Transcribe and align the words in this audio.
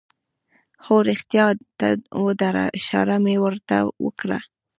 هو، 0.85 0.95
رښتیا 1.09 1.47
ته 1.79 1.87
ودره، 2.23 2.65
اشاره 2.77 3.15
مې 3.23 3.35
ور 3.43 3.55
ته 3.69 3.77
وکړه. 4.05 4.39